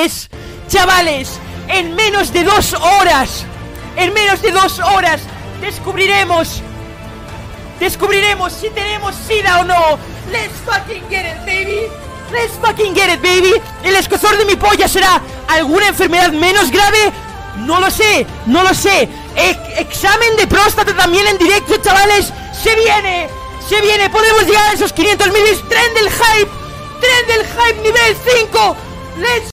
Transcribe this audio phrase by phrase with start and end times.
[0.00, 0.30] chavales,
[0.68, 1.28] chavales,
[1.68, 3.44] en menos de dos horas,
[3.96, 5.20] en menos de dos horas,
[5.60, 6.62] descubriremos,
[7.78, 9.98] descubriremos si tenemos SIDA o no.
[10.30, 11.80] Let's fucking get it, baby.
[12.32, 13.52] Let's fucking get it, baby.
[13.84, 17.12] El escozor de mi polla será alguna enfermedad menos grave.
[17.58, 19.08] No lo sé, no lo sé.
[19.36, 22.32] E- examen de próstata también en directo, chavales.
[22.62, 23.28] Se viene,
[23.68, 24.08] se viene.
[24.08, 25.42] Podemos llegar a esos 500 mil.
[25.68, 26.50] Tren del hype,
[27.00, 28.76] tren del hype nivel 5.
[29.18, 29.48] Let's